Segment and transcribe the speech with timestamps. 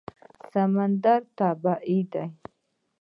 [0.51, 2.25] سمندر طبیعي دی.